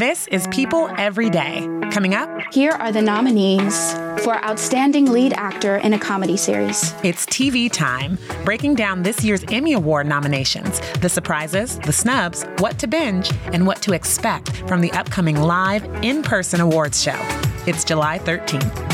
This 0.00 0.26
is 0.28 0.46
People 0.46 0.88
Every 0.96 1.28
Day. 1.28 1.68
Coming 1.92 2.14
up, 2.14 2.30
Here 2.54 2.70
are 2.70 2.90
the 2.90 3.02
nominees 3.02 3.92
for 4.24 4.42
Outstanding 4.42 5.12
Lead 5.12 5.34
Actor 5.34 5.76
in 5.76 5.92
a 5.92 5.98
Comedy 5.98 6.38
Series. 6.38 6.94
it's 7.02 7.26
TV 7.26 7.70
time, 7.70 8.16
breaking 8.42 8.76
down 8.76 9.02
this 9.02 9.22
year's 9.22 9.44
Emmy 9.48 9.74
Award 9.74 10.06
nominations, 10.06 10.80
the 11.00 11.08
surprises, 11.10 11.78
the 11.80 11.92
snubs, 11.92 12.44
what 12.60 12.78
to 12.78 12.86
binge, 12.86 13.30
and 13.52 13.66
what 13.66 13.82
to 13.82 13.92
expect 13.92 14.66
from 14.66 14.80
the 14.80 14.90
upcoming 14.92 15.36
live 15.36 15.84
in 16.02 16.22
person 16.22 16.62
awards 16.62 17.02
show. 17.02 17.20
It's 17.66 17.84
July 17.84 18.18
13th. 18.20 18.89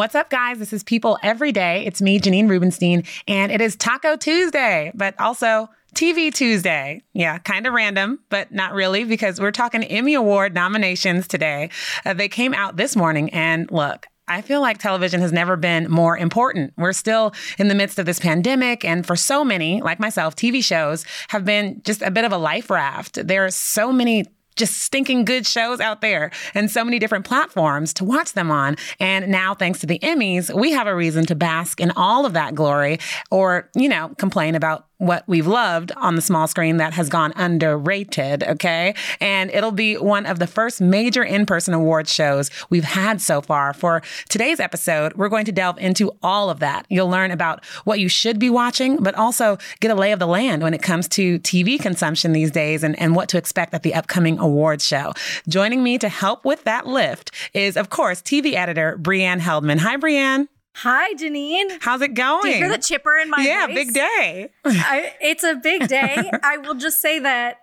What's 0.00 0.14
up, 0.14 0.30
guys? 0.30 0.58
This 0.58 0.72
is 0.72 0.82
People 0.82 1.18
Every 1.22 1.52
Day. 1.52 1.84
It's 1.84 2.00
me, 2.00 2.18
Janine 2.18 2.48
Rubenstein, 2.48 3.04
and 3.28 3.52
it 3.52 3.60
is 3.60 3.76
Taco 3.76 4.16
Tuesday, 4.16 4.92
but 4.94 5.14
also 5.20 5.68
TV 5.94 6.32
Tuesday. 6.32 7.02
Yeah, 7.12 7.36
kind 7.36 7.66
of 7.66 7.74
random, 7.74 8.18
but 8.30 8.50
not 8.50 8.72
really 8.72 9.04
because 9.04 9.38
we're 9.38 9.50
talking 9.50 9.84
Emmy 9.84 10.14
Award 10.14 10.54
nominations 10.54 11.28
today. 11.28 11.68
Uh, 12.06 12.14
they 12.14 12.28
came 12.28 12.54
out 12.54 12.78
this 12.78 12.96
morning, 12.96 13.28
and 13.34 13.70
look, 13.70 14.06
I 14.26 14.40
feel 14.40 14.62
like 14.62 14.78
television 14.78 15.20
has 15.20 15.32
never 15.32 15.56
been 15.56 15.90
more 15.90 16.16
important. 16.16 16.72
We're 16.78 16.94
still 16.94 17.34
in 17.58 17.68
the 17.68 17.74
midst 17.74 17.98
of 17.98 18.06
this 18.06 18.20
pandemic, 18.20 18.86
and 18.86 19.06
for 19.06 19.16
so 19.16 19.44
many, 19.44 19.82
like 19.82 20.00
myself, 20.00 20.34
TV 20.34 20.64
shows 20.64 21.04
have 21.28 21.44
been 21.44 21.82
just 21.84 22.00
a 22.00 22.10
bit 22.10 22.24
of 22.24 22.32
a 22.32 22.38
life 22.38 22.70
raft. 22.70 23.26
There 23.26 23.44
are 23.44 23.50
so 23.50 23.92
many 23.92 24.24
just 24.56 24.78
stinking 24.78 25.24
good 25.24 25.46
shows 25.46 25.80
out 25.80 26.00
there 26.00 26.30
and 26.54 26.70
so 26.70 26.84
many 26.84 26.98
different 26.98 27.24
platforms 27.24 27.94
to 27.94 28.04
watch 28.04 28.32
them 28.32 28.50
on. 28.50 28.76
And 28.98 29.28
now, 29.28 29.54
thanks 29.54 29.80
to 29.80 29.86
the 29.86 29.98
Emmys, 30.00 30.54
we 30.54 30.72
have 30.72 30.86
a 30.86 30.94
reason 30.94 31.26
to 31.26 31.34
bask 31.34 31.80
in 31.80 31.90
all 31.92 32.26
of 32.26 32.34
that 32.34 32.54
glory 32.54 32.98
or, 33.30 33.70
you 33.74 33.88
know, 33.88 34.14
complain 34.18 34.54
about 34.54 34.86
what 35.00 35.24
we've 35.26 35.46
loved 35.46 35.92
on 35.96 36.14
the 36.14 36.20
small 36.20 36.46
screen 36.46 36.76
that 36.76 36.92
has 36.92 37.08
gone 37.08 37.32
underrated, 37.34 38.44
okay? 38.44 38.94
And 39.18 39.50
it'll 39.50 39.72
be 39.72 39.96
one 39.96 40.26
of 40.26 40.38
the 40.38 40.46
first 40.46 40.80
major 40.80 41.24
in 41.24 41.46
person 41.46 41.72
award 41.72 42.06
shows 42.06 42.50
we've 42.68 42.84
had 42.84 43.20
so 43.20 43.40
far. 43.40 43.72
For 43.72 44.02
today's 44.28 44.60
episode, 44.60 45.14
we're 45.14 45.30
going 45.30 45.46
to 45.46 45.52
delve 45.52 45.78
into 45.78 46.12
all 46.22 46.50
of 46.50 46.60
that. 46.60 46.84
You'll 46.90 47.08
learn 47.08 47.30
about 47.30 47.64
what 47.84 47.98
you 47.98 48.08
should 48.08 48.38
be 48.38 48.50
watching, 48.50 48.98
but 48.98 49.14
also 49.14 49.56
get 49.80 49.90
a 49.90 49.94
lay 49.94 50.12
of 50.12 50.18
the 50.18 50.26
land 50.26 50.62
when 50.62 50.74
it 50.74 50.82
comes 50.82 51.08
to 51.08 51.38
TV 51.40 51.80
consumption 51.80 52.32
these 52.32 52.50
days 52.50 52.84
and, 52.84 52.98
and 53.00 53.16
what 53.16 53.30
to 53.30 53.38
expect 53.38 53.72
at 53.72 53.82
the 53.82 53.94
upcoming 53.94 54.38
awards 54.38 54.84
show. 54.84 55.14
Joining 55.48 55.82
me 55.82 55.96
to 55.96 56.10
help 56.10 56.44
with 56.44 56.64
that 56.64 56.86
lift 56.86 57.30
is, 57.54 57.78
of 57.78 57.88
course, 57.88 58.20
TV 58.20 58.52
editor 58.52 58.98
Brianne 59.00 59.40
Heldman. 59.40 59.78
Hi, 59.78 59.96
Brianne. 59.96 60.48
Hi, 60.76 61.14
Janine. 61.14 61.78
How's 61.80 62.00
it 62.00 62.14
going? 62.14 62.42
Do 62.42 62.48
you 62.48 62.54
hear 62.54 62.68
the 62.68 62.78
chipper 62.78 63.16
in 63.16 63.28
my 63.28 63.42
yeah, 63.42 63.66
voice? 63.66 63.74
big 63.74 63.92
day. 63.94 64.50
I, 64.64 65.12
it's 65.20 65.44
a 65.44 65.56
big 65.56 65.88
day. 65.88 66.30
I 66.42 66.58
will 66.58 66.74
just 66.74 67.00
say 67.00 67.18
that 67.18 67.59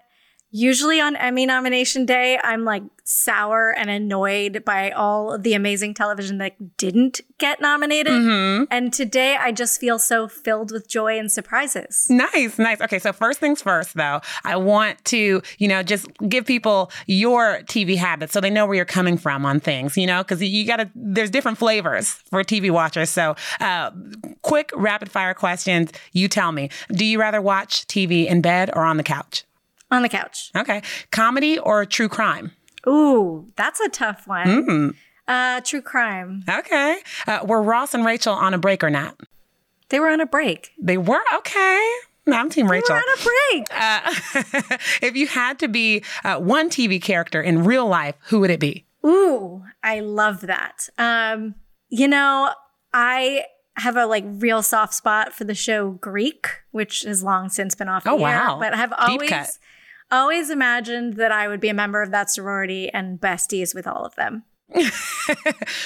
usually 0.51 0.99
on 0.99 1.15
Emmy 1.15 1.45
nomination 1.45 2.05
day, 2.05 2.39
I'm 2.43 2.63
like 2.63 2.83
sour 3.03 3.73
and 3.77 3.89
annoyed 3.89 4.63
by 4.65 4.91
all 4.91 5.31
of 5.31 5.43
the 5.43 5.53
amazing 5.53 5.93
television 5.93 6.39
that 6.39 6.77
didn't 6.77 7.21
get 7.37 7.61
nominated. 7.61 8.11
Mm-hmm. 8.11 8.65
And 8.69 8.93
today 8.93 9.37
I 9.39 9.53
just 9.53 9.79
feel 9.79 9.97
so 9.97 10.27
filled 10.27 10.71
with 10.71 10.89
joy 10.89 11.17
and 11.17 11.31
surprises. 11.31 12.07
Nice, 12.09 12.59
nice. 12.59 12.81
Okay, 12.81 12.99
so 12.99 13.13
first 13.13 13.39
things 13.39 13.61
first, 13.61 13.93
though, 13.93 14.19
I 14.43 14.57
want 14.57 15.03
to, 15.05 15.41
you 15.57 15.67
know, 15.67 15.83
just 15.83 16.07
give 16.27 16.45
people 16.45 16.91
your 17.05 17.59
TV 17.63 17.95
habits 17.95 18.33
so 18.33 18.41
they 18.41 18.49
know 18.49 18.65
where 18.65 18.75
you're 18.75 18.85
coming 18.85 19.17
from 19.17 19.45
on 19.45 19.61
things, 19.61 19.95
you 19.95 20.05
know, 20.05 20.21
because 20.23 20.43
you 20.43 20.67
got 20.67 20.77
to, 20.77 20.89
there's 20.95 21.29
different 21.29 21.57
flavors 21.57 22.09
for 22.29 22.43
TV 22.43 22.71
watchers. 22.71 23.09
So, 23.09 23.35
uh, 23.61 23.91
quick 24.41 24.71
rapid 24.75 25.09
fire 25.09 25.33
questions. 25.33 25.91
You 26.11 26.27
tell 26.27 26.51
me, 26.51 26.69
do 26.91 27.05
you 27.05 27.19
rather 27.19 27.41
watch 27.41 27.87
TV 27.87 28.27
in 28.27 28.41
bed 28.41 28.69
or 28.73 28.83
on 28.83 28.97
the 28.97 29.03
couch? 29.03 29.46
On 29.91 30.01
the 30.01 30.09
couch. 30.09 30.51
Okay. 30.55 30.81
Comedy 31.11 31.57
or 31.57 31.85
true 31.85 32.09
crime? 32.09 32.51
Ooh, 32.87 33.47
that's 33.55 33.79
a 33.79 33.89
tough 33.89 34.27
one. 34.27 34.47
Mm. 34.47 34.95
Uh, 35.27 35.61
true 35.61 35.81
crime. 35.81 36.43
Okay. 36.49 36.99
Uh, 37.27 37.39
were 37.45 37.61
Ross 37.61 37.93
and 37.93 38.05
Rachel 38.05 38.33
on 38.33 38.53
a 38.53 38.57
break 38.57 38.83
or 38.83 38.89
not? 38.89 39.17
They 39.89 39.99
were 39.99 40.09
on 40.09 40.19
a 40.21 40.25
break. 40.25 40.71
They 40.79 40.97
were? 40.97 41.21
Okay. 41.35 41.89
No, 42.25 42.35
I'm 42.35 42.49
Team 42.49 42.69
Rachel. 42.69 42.95
were 42.95 43.01
on 43.01 43.03
a 43.19 43.23
break. 43.23 43.67
Uh, 43.71 44.77
if 45.01 45.15
you 45.15 45.27
had 45.27 45.59
to 45.59 45.67
be 45.69 46.03
uh, 46.25 46.37
one 46.39 46.69
TV 46.69 47.01
character 47.01 47.41
in 47.41 47.63
real 47.63 47.87
life, 47.87 48.15
who 48.27 48.39
would 48.41 48.49
it 48.49 48.59
be? 48.59 48.85
Ooh, 49.05 49.63
I 49.83 50.01
love 50.01 50.41
that. 50.41 50.89
Um, 50.97 51.55
you 51.89 52.07
know, 52.09 52.51
I 52.93 53.45
have 53.77 53.95
a 53.95 54.05
like 54.05 54.25
real 54.27 54.61
soft 54.61 54.93
spot 54.93 55.33
for 55.33 55.45
the 55.45 55.55
show 55.55 55.91
Greek, 55.91 56.47
which 56.71 57.03
has 57.03 57.23
long 57.23 57.47
since 57.49 57.75
been 57.75 57.87
off 57.87 58.03
the 58.03 58.09
Oh, 58.11 58.25
air. 58.25 58.55
But 58.59 58.73
I've 58.73 58.89
Deep 58.89 58.99
always 58.99 59.29
cut. 59.29 59.49
Always 60.11 60.49
imagined 60.49 61.13
that 61.13 61.31
I 61.31 61.47
would 61.47 61.59
be 61.59 61.69
a 61.69 61.73
member 61.73 62.01
of 62.01 62.11
that 62.11 62.29
sorority 62.29 62.89
and 62.89 63.19
besties 63.19 63.73
with 63.75 63.87
all 63.87 64.05
of 64.05 64.15
them. 64.15 64.43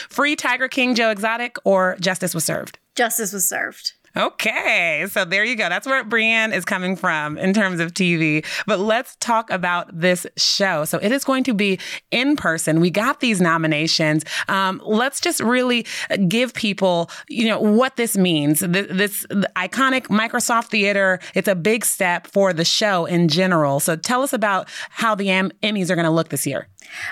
Free 0.09 0.35
Tiger 0.35 0.67
King 0.67 0.95
Joe 0.95 1.11
Exotic 1.11 1.57
or 1.63 1.97
Justice 1.99 2.33
Was 2.33 2.43
Served? 2.45 2.79
Justice 2.95 3.31
was 3.31 3.47
served. 3.47 3.93
Okay, 4.15 5.05
so 5.09 5.23
there 5.23 5.45
you 5.45 5.55
go. 5.55 5.69
That's 5.69 5.87
where 5.87 6.03
Brianne 6.03 6.53
is 6.53 6.65
coming 6.65 6.95
from 6.97 7.37
in 7.37 7.53
terms 7.53 7.79
of 7.79 7.93
TV. 7.93 8.45
But 8.67 8.79
let's 8.79 9.15
talk 9.17 9.49
about 9.49 9.87
this 9.97 10.27
show. 10.37 10.83
So 10.83 10.97
it 10.97 11.11
is 11.11 11.23
going 11.23 11.45
to 11.45 11.53
be 11.53 11.79
in 12.11 12.35
person. 12.35 12.81
We 12.81 12.89
got 12.89 13.21
these 13.21 13.39
nominations. 13.39 14.25
Um, 14.49 14.81
let's 14.85 15.21
just 15.21 15.39
really 15.39 15.85
give 16.27 16.53
people, 16.53 17.09
you 17.29 17.47
know, 17.47 17.59
what 17.59 17.95
this 17.95 18.17
means. 18.17 18.59
This, 18.59 18.87
this 18.89 19.25
iconic 19.55 20.07
Microsoft 20.07 20.65
Theater. 20.65 21.19
It's 21.33 21.47
a 21.47 21.55
big 21.55 21.85
step 21.85 22.27
for 22.27 22.51
the 22.51 22.65
show 22.65 23.05
in 23.05 23.29
general. 23.29 23.79
So 23.79 23.95
tell 23.95 24.23
us 24.23 24.33
about 24.33 24.67
how 24.89 25.15
the 25.15 25.27
Emmys 25.27 25.89
are 25.89 25.95
going 25.95 26.05
to 26.05 26.11
look 26.11 26.29
this 26.29 26.45
year. 26.45 26.67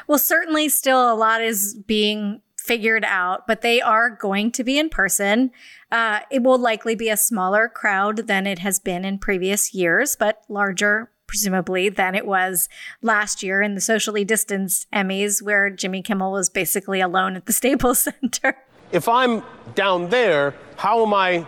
Well, 0.08 0.20
certainly 0.20 0.68
still 0.68 1.14
a 1.14 1.16
lot 1.16 1.42
is 1.42 1.76
being 1.88 2.42
figured 2.70 3.04
out, 3.04 3.48
but 3.48 3.62
they 3.62 3.82
are 3.82 4.12
going 4.12 4.52
to 4.52 4.64
be 4.64 4.78
in 4.78 4.90
person. 4.90 5.50
Uh, 5.92 6.20
it 6.30 6.44
will 6.44 6.60
likely 6.60 6.94
be 6.94 7.10
a 7.10 7.18
smaller 7.18 7.68
crowd 7.68 8.28
than 8.28 8.46
it 8.46 8.60
has 8.60 8.78
been 8.78 9.04
in 9.04 9.18
previous 9.18 9.74
years, 9.74 10.16
but 10.16 10.44
larger, 10.48 11.10
presumably, 11.26 11.90
than 11.90 12.14
it 12.14 12.28
was 12.28 12.70
last 13.02 13.42
year 13.42 13.64
in 13.64 13.74
the 13.74 13.82
socially 13.82 14.24
distanced 14.24 14.86
Emmys, 14.94 15.42
where 15.42 15.72
Jimmy 15.72 16.04
Kimmel 16.04 16.32
was 16.32 16.48
basically 16.48 17.02
alone 17.02 17.36
at 17.36 17.48
the 17.48 17.54
Staples 17.62 18.02
Center. 18.02 18.56
If 18.92 19.10
I'm 19.10 19.42
down 19.74 20.10
there, 20.10 20.54
how 20.78 21.04
am 21.04 21.16
I 21.16 21.48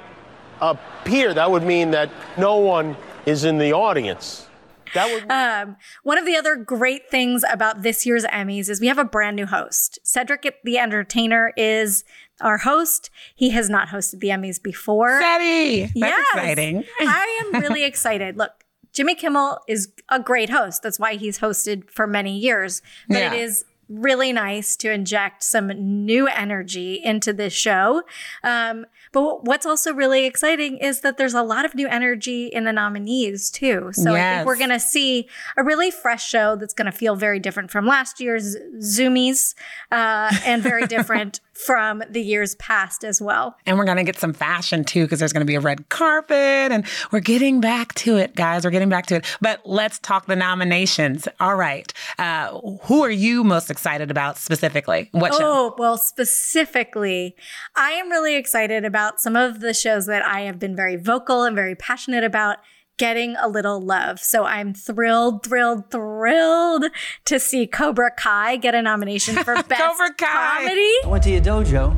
up 0.60 0.80
here? 1.06 1.36
That 1.36 1.52
would 1.52 1.62
mean 1.62 1.92
that 1.92 2.10
no 2.36 2.58
one 2.58 2.98
is 3.28 3.44
in 3.44 3.60
the 3.60 3.74
audience. 3.74 4.48
That 4.94 5.12
would. 5.14 5.32
Um, 5.32 5.78
one 6.04 6.18
of 6.18 6.26
the 6.26 6.36
other 6.36 6.56
great 6.56 7.10
things 7.10 7.44
about 7.52 7.82
this 7.82 8.06
year's 8.06 8.26
Emmys 8.26 8.70
is 8.70 8.82
we 8.82 8.88
have 8.88 8.98
a 8.98 9.06
brand 9.06 9.36
new 9.36 9.46
host. 9.46 10.00
Cedric 10.04 10.56
the 10.64 10.78
Entertainer 10.78 11.54
is 11.58 12.04
our 12.42 12.60
host. 12.60 13.10
He 13.36 13.52
has 13.52 13.70
not 13.70 13.90
hosted 13.90 14.20
the 14.20 14.30
Emmys 14.30 14.62
before. 14.62 15.20
Betty, 15.20 15.82
that's 15.84 15.94
Yes. 15.96 16.28
exciting. 16.34 16.84
I 17.02 17.42
am 17.54 17.62
really 17.62 17.84
excited. 17.84 18.38
Look, 18.38 18.52
Jimmy 18.94 19.16
Kimmel 19.16 19.60
is 19.68 19.90
a 20.10 20.20
great 20.20 20.50
host. 20.50 20.84
That's 20.84 21.00
why 21.00 21.16
he's 21.16 21.40
hosted 21.40 21.90
for 21.90 22.08
many 22.08 22.38
years. 22.38 22.82
But 23.08 23.20
Yeah. 23.20 23.34
it 23.34 23.40
is 23.42 23.64
really 23.92 24.32
nice 24.32 24.76
to 24.78 24.92
inject 24.92 25.44
some 25.44 25.68
new 26.06 26.28
energy 26.28 27.02
into 27.04 27.34
this 27.34 27.54
show. 27.54 28.04
Um, 28.44 28.86
but 29.12 29.44
what's 29.44 29.66
also 29.66 29.94
really 29.94 30.26
exciting 30.26 30.78
is 30.78 31.02
that 31.02 31.18
there's 31.18 31.34
a 31.34 31.44
lot 31.44 31.66
of 31.66 31.76
new 31.76 31.88
energy 31.88 32.48
in 32.48 32.64
the 32.64 32.72
nominees 32.72 33.50
too. 33.52 33.90
So 33.94 34.16
I 34.16 34.36
think 34.36 34.48
we're 34.48 34.58
going 34.58 34.70
to 34.70 34.80
see 34.80 35.28
a 35.58 35.64
really 35.64 35.92
fresh 35.92 36.28
show 36.28 36.56
that's 36.56 36.74
going 36.74 36.86
to 36.86 36.92
feel 36.92 37.16
very 37.16 37.40
different 37.40 37.72
from 37.72 37.86
last 37.86 38.20
year's 38.20 38.56
Zoomies 38.78 39.54
uh, 39.92 40.34
and 40.46 40.64
very 40.64 40.88
different 40.88 41.42
from 41.54 42.02
the 42.10 42.22
years 42.22 42.56
past 42.56 43.04
as 43.04 43.22
well. 43.22 43.56
And 43.66 43.78
we're 43.78 43.86
going 43.86 43.98
to 43.98 44.04
get 44.04 44.18
some 44.18 44.34
fashion 44.34 44.84
too, 44.84 45.04
because 45.04 45.20
there's 45.20 45.34
going 45.34 45.46
to 45.46 45.46
be 45.46 45.56
a 45.56 45.60
red 45.60 45.90
carpet 45.90 46.36
and 46.38 46.86
we're 47.12 47.20
getting 47.20 47.62
back 47.62 47.94
to 47.96 48.18
it, 48.18 48.36
guys. 48.36 48.64
We're 48.64 48.72
getting 48.72 48.90
back 48.90 49.06
to 49.08 49.16
it. 49.16 49.38
But 49.42 49.62
let's 49.66 50.00
talk 50.00 50.28
the 50.28 50.36
nominations. 50.36 51.28
All 51.40 51.56
right. 51.56 51.92
Uh, 52.18 52.60
who 52.84 53.04
are 53.04 53.12
you 53.12 53.44
most 53.44 53.70
excited 53.70 54.10
about 54.10 54.38
specifically? 54.38 55.10
What 55.12 55.34
show? 55.34 55.40
Oh, 55.42 55.76
well, 55.78 55.98
specifically, 55.98 57.36
I 57.76 57.92
am 57.92 58.10
really 58.10 58.36
excited 58.36 58.86
about 58.86 59.20
some 59.20 59.36
of 59.36 59.60
the 59.60 59.74
shows 59.74 60.06
that 60.06 60.26
I 60.26 60.42
have 60.42 60.58
been 60.58 60.76
very 60.76 60.96
vocal 60.96 61.44
and 61.44 61.56
very 61.56 61.76
passionate 61.76 62.24
about 62.24 62.58
getting 63.02 63.36
a 63.38 63.48
little 63.48 63.82
love. 63.82 64.20
So 64.20 64.44
I'm 64.46 64.76
thrilled, 64.76 65.44
thrilled, 65.44 65.90
thrilled 65.90 66.86
to 67.26 67.40
see 67.40 67.66
Cobra 67.66 68.12
Kai 68.16 68.58
get 68.58 68.76
a 68.76 68.82
nomination 68.84 69.36
for 69.44 69.56
Best 69.64 69.82
Cobra 69.82 70.14
Kai. 70.14 70.60
Comedy. 70.60 70.94
I 71.04 71.08
went 71.08 71.24
to 71.24 71.32
your 71.32 71.42
dojo. 71.42 71.96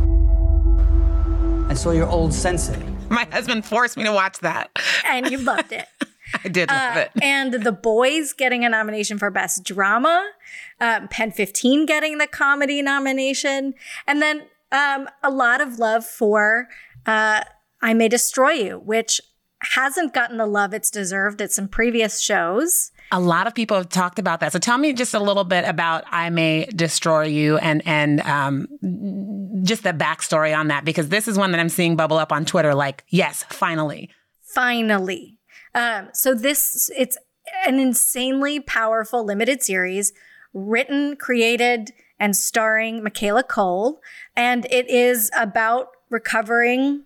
I 1.70 1.74
saw 1.74 1.92
your 1.92 2.08
old 2.08 2.34
sensei. 2.34 2.82
My 3.10 3.26
husband 3.34 3.66
forced 3.66 3.98
me 3.98 4.06
to 4.06 4.14
watch 4.14 4.40
that. 4.40 4.72
And 5.06 5.30
you 5.30 5.40
loved 5.40 5.74
it. 5.74 5.88
I 6.44 6.48
did 6.48 6.70
love 6.70 6.96
Uh, 6.96 7.00
it. 7.02 7.12
and 7.22 7.54
The 7.54 7.74
Boys 7.74 8.32
getting 8.32 8.64
a 8.64 8.70
nomination 8.70 9.18
for 9.20 9.30
Best 9.30 9.66
Drama, 9.66 10.32
um, 10.80 11.10
Pen 11.10 11.32
15 11.32 11.86
getting 11.86 12.18
the 12.18 12.28
comedy 12.28 12.82
nomination, 12.82 13.74
and 14.08 14.22
then 14.22 14.44
um, 14.72 15.10
a 15.22 15.30
lot 15.30 15.60
of 15.60 15.80
love 15.80 16.06
for 16.06 16.70
uh, 17.06 17.44
I 17.82 17.94
May 17.94 18.08
Destroy 18.08 18.52
You, 18.52 18.80
which 18.80 19.20
hasn't 19.74 20.14
gotten 20.14 20.38
the 20.38 20.46
love 20.46 20.74
it's 20.74 20.92
deserved 20.92 21.42
at 21.42 21.52
some 21.52 21.68
previous 21.68 22.22
shows. 22.22 22.92
A 23.12 23.20
lot 23.20 23.48
of 23.48 23.56
people 23.56 23.78
have 23.78 23.90
talked 23.90 24.20
about 24.20 24.40
that. 24.40 24.52
So 24.52 24.60
tell 24.60 24.78
me 24.78 24.94
just 24.94 25.14
a 25.14 25.20
little 25.20 25.44
bit 25.44 25.66
about 25.68 26.04
I 26.12 26.30
May 26.30 26.66
Destroy 26.66 27.24
You 27.24 27.58
and 27.58 27.82
and 27.86 28.22
um, 28.22 28.68
just 29.64 29.84
the 29.84 29.94
backstory 29.94 30.58
on 30.58 30.68
that, 30.70 30.86
because 30.86 31.10
this 31.10 31.28
is 31.28 31.38
one 31.38 31.52
that 31.52 31.60
I'm 31.60 31.70
seeing 31.70 31.96
bubble 31.96 32.18
up 32.18 32.32
on 32.32 32.46
Twitter. 32.46 32.74
Like, 32.74 33.04
yes, 33.10 33.44
finally. 33.50 34.10
finally. 34.54 35.38
Um, 35.76 36.10
so 36.14 36.34
this 36.34 36.92
it's 36.96 37.18
an 37.66 37.80
insanely 37.80 38.60
powerful 38.60 39.26
limited 39.26 39.62
series, 39.64 40.14
written, 40.54 41.16
created, 41.16 41.92
and 42.20 42.36
starring 42.36 43.04
Michaela 43.04 43.44
Coel, 43.44 44.00
and 44.36 44.66
it 44.72 44.90
is 44.90 45.30
about 45.38 45.88
recovering, 46.10 47.04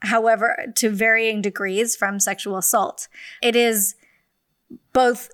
however, 0.00 0.72
to 0.76 0.90
varying 0.90 1.42
degrees 1.42 1.96
from 1.96 2.20
sexual 2.20 2.56
assault. 2.56 3.08
It 3.42 3.56
is 3.56 3.94
both 4.92 5.30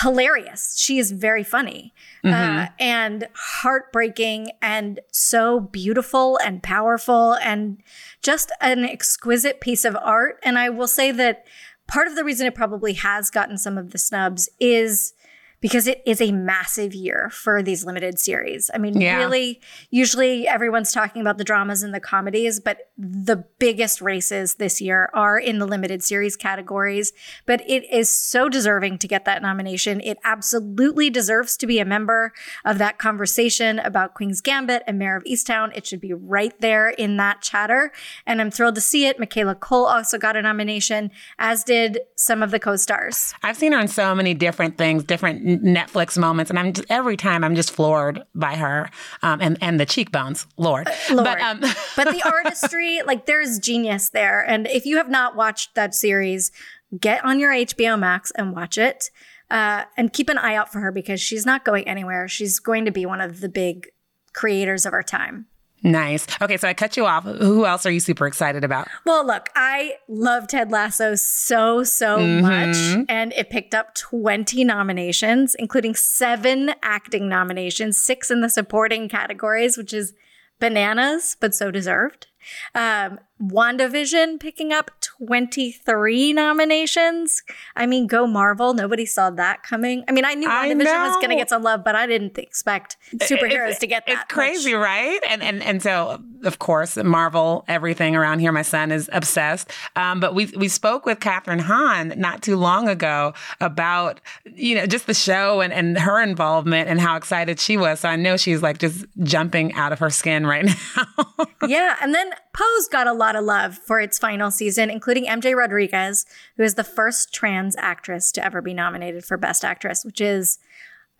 hilarious. 0.00 0.78
She 0.78 0.98
is 0.98 1.12
very 1.12 1.44
funny 1.44 1.92
uh, 2.24 2.68
and 2.78 3.28
heartbreaking 3.34 4.52
and 4.62 5.00
so 5.10 5.60
beautiful 5.60 6.38
and 6.44 6.62
powerful 6.62 7.34
and 7.34 7.82
just 8.22 8.50
an 8.60 8.84
exquisite 8.84 9.60
piece 9.60 9.84
of 9.84 9.96
art. 9.96 10.38
And 10.42 10.58
I 10.58 10.70
will 10.70 10.88
say 10.88 11.10
that 11.12 11.44
part 11.86 12.06
of 12.06 12.14
the 12.14 12.24
reason 12.24 12.46
it 12.46 12.54
probably 12.54 12.94
has 12.94 13.28
gotten 13.28 13.58
some 13.58 13.76
of 13.76 13.90
the 13.90 13.98
snubs 13.98 14.48
is 14.58 15.12
because 15.62 15.86
it 15.86 16.02
is 16.04 16.20
a 16.20 16.30
massive 16.32 16.92
year 16.92 17.30
for 17.32 17.62
these 17.62 17.86
limited 17.86 18.18
series. 18.18 18.70
I 18.74 18.78
mean, 18.78 19.00
Yeah. 19.00 19.16
really, 19.16 19.60
usually 19.90 20.46
everyone's 20.46 20.92
talking 20.92 21.22
about 21.22 21.38
the 21.38 21.44
dramas 21.44 21.82
and 21.82 21.94
the 21.94 22.00
comedies, 22.00 22.60
but 22.60 22.90
the 22.98 23.44
biggest 23.58 24.02
races 24.02 24.56
this 24.56 24.80
year 24.82 25.08
are 25.14 25.38
in 25.38 25.58
the 25.58 25.66
limited 25.66 26.02
series 26.02 26.36
categories. 26.36 27.12
But 27.46 27.62
it 27.66 27.90
is 27.90 28.10
so 28.10 28.48
deserving 28.50 28.98
to 28.98 29.08
get 29.08 29.24
that 29.24 29.40
nomination. 29.40 30.00
It 30.00 30.18
absolutely 30.24 31.08
deserves 31.08 31.56
to 31.58 31.66
be 31.66 31.78
a 31.78 31.84
member 31.84 32.32
of 32.64 32.78
that 32.78 32.98
conversation 32.98 33.78
about 33.78 34.14
Queen's 34.14 34.40
Gambit 34.40 34.82
and 34.86 34.98
Mare 34.98 35.16
of 35.16 35.24
Easttown. 35.24 35.74
It 35.76 35.86
should 35.86 36.00
be 36.00 36.12
right 36.12 36.52
there 36.60 36.88
in 36.90 37.16
that 37.18 37.40
chatter. 37.40 37.92
And 38.26 38.40
I'm 38.40 38.50
thrilled 38.50 38.74
to 38.74 38.80
see 38.80 39.06
it. 39.06 39.20
Michaela 39.20 39.54
Coel 39.54 39.86
also 39.86 40.18
got 40.18 40.36
a 40.36 40.42
nomination, 40.42 41.12
as 41.38 41.62
did 41.62 42.00
some 42.16 42.42
of 42.42 42.50
the 42.50 42.58
co 42.58 42.74
stars. 42.74 43.32
I've 43.44 43.56
seen 43.56 43.70
her 43.72 43.78
in 43.78 43.86
so 43.88 44.12
many 44.12 44.34
different 44.34 44.76
things, 44.76 45.04
different 45.04 45.51
Netflix 45.60 46.18
moments, 46.18 46.50
and 46.50 46.58
I'm 46.58 46.72
just 46.72 46.90
every 46.90 47.16
time 47.16 47.44
I'm 47.44 47.54
just 47.54 47.70
floored 47.70 48.22
by 48.34 48.56
her 48.56 48.90
um, 49.22 49.40
and 49.40 49.58
and 49.60 49.78
the 49.78 49.86
cheekbones, 49.86 50.46
Lord. 50.56 50.88
Lord. 51.10 51.24
But 51.24 51.40
um, 51.40 51.60
but 51.96 52.10
the 52.10 52.22
artistry, 52.24 53.00
like 53.06 53.26
there's 53.26 53.58
genius 53.58 54.10
there. 54.10 54.40
And 54.40 54.66
if 54.66 54.86
you 54.86 54.96
have 54.96 55.08
not 55.08 55.36
watched 55.36 55.74
that 55.74 55.94
series, 55.94 56.50
get 56.98 57.24
on 57.24 57.38
your 57.38 57.52
HBO 57.52 57.98
Max 57.98 58.30
and 58.32 58.52
watch 58.54 58.78
it. 58.78 59.10
Uh, 59.50 59.84
and 59.98 60.14
keep 60.14 60.30
an 60.30 60.38
eye 60.38 60.54
out 60.54 60.72
for 60.72 60.80
her 60.80 60.90
because 60.90 61.20
she's 61.20 61.44
not 61.44 61.62
going 61.62 61.86
anywhere. 61.86 62.26
She's 62.26 62.58
going 62.58 62.86
to 62.86 62.90
be 62.90 63.04
one 63.04 63.20
of 63.20 63.40
the 63.40 63.50
big 63.50 63.86
creators 64.32 64.86
of 64.86 64.94
our 64.94 65.02
time. 65.02 65.44
Nice. 65.82 66.26
Okay, 66.40 66.56
so 66.56 66.68
I 66.68 66.74
cut 66.74 66.96
you 66.96 67.06
off. 67.06 67.24
Who 67.24 67.66
else 67.66 67.86
are 67.86 67.90
you 67.90 68.00
super 68.00 68.26
excited 68.26 68.64
about? 68.64 68.88
Well, 69.04 69.26
look, 69.26 69.48
I 69.54 69.94
love 70.08 70.48
Ted 70.48 70.70
Lasso 70.70 71.14
so, 71.14 71.84
so 71.84 72.18
mm-hmm. 72.18 72.42
much. 72.42 73.06
And 73.08 73.32
it 73.32 73.50
picked 73.50 73.74
up 73.74 73.94
20 73.94 74.64
nominations, 74.64 75.54
including 75.58 75.94
seven 75.94 76.74
acting 76.82 77.28
nominations, 77.28 77.98
six 77.98 78.30
in 78.30 78.40
the 78.40 78.50
supporting 78.50 79.08
categories, 79.08 79.76
which 79.76 79.92
is 79.92 80.14
bananas, 80.60 81.36
but 81.40 81.54
so 81.54 81.70
deserved. 81.70 82.28
Um, 82.74 83.18
WandaVision 83.42 84.38
picking 84.38 84.72
up 84.72 84.90
23 85.00 86.32
nominations. 86.32 87.42
I 87.74 87.86
mean, 87.86 88.06
go 88.06 88.26
Marvel. 88.26 88.72
Nobody 88.72 89.04
saw 89.04 89.30
that 89.30 89.62
coming. 89.64 90.04
I 90.08 90.12
mean, 90.12 90.24
I 90.24 90.34
knew 90.34 90.48
I 90.48 90.68
WandaVision 90.68 91.06
was 91.08 91.16
going 91.16 91.30
to 91.30 91.34
get 91.36 91.48
some 91.48 91.62
love, 91.62 91.82
but 91.84 91.96
I 91.96 92.06
didn't 92.06 92.38
expect 92.38 92.96
superheroes 93.16 93.52
It's- 93.52 93.78
to 93.80 93.86
get 93.88 94.06
that. 94.06 94.12
It's 94.12 94.32
crazy, 94.32 94.74
much. 94.74 94.82
right? 94.82 95.20
And 95.28 95.42
and 95.42 95.62
and 95.62 95.82
so 95.82 96.22
of 96.44 96.58
course, 96.58 96.96
Marvel, 96.96 97.64
everything 97.68 98.16
around 98.16 98.40
here. 98.40 98.52
My 98.52 98.62
son 98.62 98.90
is 98.92 99.08
obsessed. 99.12 99.70
Um, 99.96 100.20
but 100.20 100.34
we 100.34 100.46
we 100.56 100.68
spoke 100.68 101.04
with 101.06 101.18
Kathryn 101.20 101.60
Hahn 101.60 102.14
not 102.16 102.42
too 102.42 102.56
long 102.56 102.88
ago 102.88 103.32
about 103.60 104.20
you 104.54 104.74
know 104.76 104.86
just 104.86 105.06
the 105.06 105.14
show 105.14 105.60
and 105.60 105.72
and 105.72 105.98
her 105.98 106.20
involvement 106.22 106.88
and 106.88 107.00
how 107.00 107.16
excited 107.16 107.58
she 107.58 107.76
was. 107.76 108.00
So 108.00 108.08
I 108.08 108.16
know 108.16 108.36
she's 108.36 108.62
like 108.62 108.78
just 108.78 109.04
jumping 109.22 109.72
out 109.74 109.92
of 109.92 109.98
her 109.98 110.10
skin 110.10 110.46
right 110.46 110.64
now. 110.96 111.46
yeah, 111.66 111.96
and 112.00 112.14
then 112.14 112.30
Pose 112.52 112.88
got 112.88 113.06
a 113.06 113.12
lot 113.12 113.36
of 113.36 113.44
love 113.44 113.76
for 113.76 114.00
its 114.00 114.18
final 114.18 114.50
season, 114.50 114.90
including 114.90 115.26
MJ 115.26 115.54
Rodriguez, 115.54 116.26
who 116.56 116.62
is 116.62 116.74
the 116.74 116.84
first 116.84 117.32
trans 117.32 117.76
actress 117.78 118.32
to 118.32 118.44
ever 118.44 118.60
be 118.60 118.74
nominated 118.74 119.24
for 119.24 119.36
Best 119.36 119.64
Actress, 119.64 120.04
which 120.04 120.20
is 120.20 120.58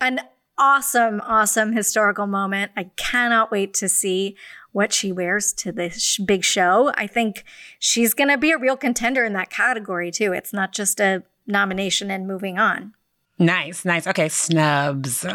an 0.00 0.20
awesome, 0.59 1.20
awesome 1.25 1.73
historical 1.73 2.26
moment. 2.26 2.73
I 2.76 2.91
cannot 2.97 3.50
wait 3.50 3.75
to 3.75 3.88
see 3.88 4.37
what 4.73 4.93
she 4.93 5.12
wears 5.12 5.53
to 5.55 5.73
this 5.73 6.19
big 6.19 6.44
show. 6.44 6.93
I 6.97 7.06
think 7.06 7.44
she's 7.79 8.14
going 8.14 8.29
to 8.29 8.38
be 8.38 8.53
a 8.53 8.59
real 8.59 8.76
contender 8.76 9.25
in 9.25 9.32
that 9.35 9.50
category, 9.50 10.11
too. 10.11 10.32
It's 10.32 10.53
not 10.53 10.73
just 10.73 11.00
a 11.00 11.23
nomination 11.47 12.11
and 12.11 12.26
moving 12.26 12.59
on. 12.59 12.94
nice, 13.38 13.85
nice. 13.85 14.06
Okay, 14.06 14.29
snubs. 14.29 15.26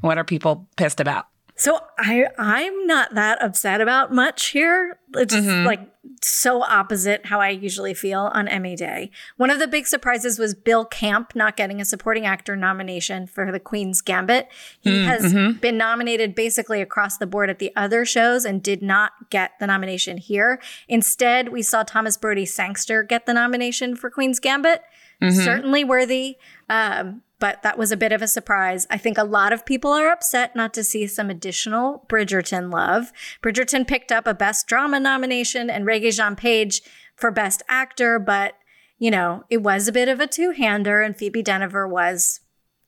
What 0.00 0.18
are 0.18 0.24
people 0.24 0.68
pissed 0.76 1.00
about? 1.00 1.26
So 1.56 1.80
I 1.98 2.26
I'm 2.38 2.86
not 2.86 3.14
that 3.14 3.42
upset 3.42 3.80
about 3.80 4.12
much 4.12 4.48
here. 4.48 4.98
It's 5.14 5.34
just 5.34 5.48
like 5.48 5.80
so 6.22 6.62
opposite 6.62 7.26
how 7.26 7.40
I 7.40 7.50
usually 7.50 7.94
feel 7.94 8.30
on 8.32 8.48
Emmy 8.48 8.76
Day. 8.76 9.10
One 9.36 9.50
of 9.50 9.58
the 9.58 9.66
big 9.66 9.86
surprises 9.86 10.38
was 10.38 10.54
Bill 10.54 10.84
Camp 10.84 11.34
not 11.34 11.56
getting 11.56 11.80
a 11.80 11.84
supporting 11.84 12.26
actor 12.26 12.56
nomination 12.56 13.26
for 13.26 13.50
The 13.50 13.60
Queen's 13.60 14.00
Gambit. 14.00 14.48
He 14.80 15.02
hmm, 15.02 15.06
has 15.06 15.32
mm-hmm. 15.32 15.58
been 15.58 15.76
nominated 15.76 16.34
basically 16.34 16.80
across 16.80 17.18
the 17.18 17.26
board 17.26 17.50
at 17.50 17.58
the 17.58 17.72
other 17.76 18.04
shows 18.04 18.44
and 18.44 18.62
did 18.62 18.82
not 18.82 19.30
get 19.30 19.52
the 19.58 19.66
nomination 19.66 20.18
here. 20.18 20.60
Instead, 20.88 21.50
we 21.50 21.62
saw 21.62 21.82
Thomas 21.82 22.16
Brodie-Sangster 22.16 23.02
get 23.02 23.26
the 23.26 23.34
nomination 23.34 23.96
for 23.96 24.10
Queen's 24.10 24.40
Gambit. 24.40 24.82
Certainly 25.22 25.84
worthy. 25.84 26.36
Um, 26.68 27.22
but 27.38 27.62
that 27.62 27.76
was 27.76 27.92
a 27.92 27.96
bit 27.96 28.12
of 28.12 28.22
a 28.22 28.28
surprise. 28.28 28.86
I 28.90 28.96
think 28.96 29.18
a 29.18 29.24
lot 29.24 29.52
of 29.52 29.66
people 29.66 29.92
are 29.92 30.08
upset 30.10 30.56
not 30.56 30.72
to 30.74 30.82
see 30.84 31.06
some 31.06 31.28
additional 31.28 32.06
Bridgerton 32.08 32.72
love. 32.72 33.12
Bridgerton 33.42 33.86
picked 33.86 34.10
up 34.10 34.26
a 34.26 34.32
Best 34.34 34.66
Drama 34.66 34.98
nomination 35.00 35.68
and 35.68 35.84
Regé-Jean 35.86 36.34
Page 36.36 36.80
for 37.14 37.30
Best 37.30 37.62
Actor, 37.68 38.18
but 38.20 38.54
you 38.98 39.10
know, 39.10 39.44
it 39.50 39.58
was 39.62 39.86
a 39.88 39.92
bit 39.92 40.08
of 40.08 40.20
a 40.20 40.26
two-hander 40.26 41.02
and 41.02 41.14
Phoebe 41.16 41.42
Dynevor 41.42 41.86
was 41.88 42.40